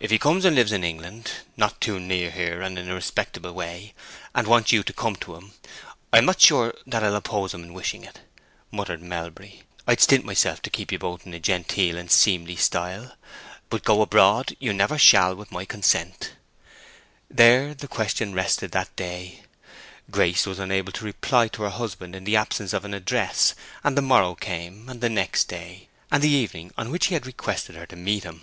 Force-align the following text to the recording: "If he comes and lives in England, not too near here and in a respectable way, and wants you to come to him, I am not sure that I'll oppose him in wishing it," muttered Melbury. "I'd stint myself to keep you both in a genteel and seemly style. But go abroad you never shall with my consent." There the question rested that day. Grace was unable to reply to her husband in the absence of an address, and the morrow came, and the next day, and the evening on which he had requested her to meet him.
"If 0.00 0.10
he 0.10 0.18
comes 0.18 0.44
and 0.44 0.56
lives 0.56 0.72
in 0.72 0.82
England, 0.82 1.30
not 1.56 1.80
too 1.80 2.00
near 2.00 2.28
here 2.32 2.60
and 2.60 2.76
in 2.80 2.90
a 2.90 2.94
respectable 2.96 3.52
way, 3.52 3.94
and 4.34 4.44
wants 4.48 4.72
you 4.72 4.82
to 4.82 4.92
come 4.92 5.14
to 5.16 5.36
him, 5.36 5.52
I 6.12 6.18
am 6.18 6.24
not 6.26 6.40
sure 6.40 6.74
that 6.88 7.04
I'll 7.04 7.14
oppose 7.14 7.54
him 7.54 7.62
in 7.62 7.72
wishing 7.72 8.02
it," 8.02 8.18
muttered 8.72 9.00
Melbury. 9.00 9.62
"I'd 9.86 10.00
stint 10.00 10.24
myself 10.24 10.60
to 10.62 10.68
keep 10.70 10.90
you 10.90 10.98
both 10.98 11.24
in 11.24 11.32
a 11.32 11.38
genteel 11.38 11.96
and 11.96 12.10
seemly 12.10 12.56
style. 12.56 13.12
But 13.70 13.84
go 13.84 14.02
abroad 14.02 14.56
you 14.58 14.72
never 14.72 14.98
shall 14.98 15.36
with 15.36 15.52
my 15.52 15.64
consent." 15.64 16.32
There 17.30 17.72
the 17.72 17.86
question 17.88 18.34
rested 18.34 18.72
that 18.72 18.94
day. 18.96 19.42
Grace 20.10 20.44
was 20.44 20.58
unable 20.58 20.90
to 20.94 21.04
reply 21.04 21.46
to 21.48 21.62
her 21.62 21.70
husband 21.70 22.16
in 22.16 22.24
the 22.24 22.36
absence 22.36 22.72
of 22.72 22.84
an 22.84 22.94
address, 22.94 23.54
and 23.84 23.96
the 23.96 24.02
morrow 24.02 24.34
came, 24.34 24.88
and 24.88 25.00
the 25.00 25.08
next 25.08 25.44
day, 25.44 25.88
and 26.10 26.20
the 26.20 26.28
evening 26.28 26.72
on 26.76 26.90
which 26.90 27.06
he 27.06 27.14
had 27.14 27.26
requested 27.26 27.76
her 27.76 27.86
to 27.86 27.96
meet 27.96 28.24
him. 28.24 28.42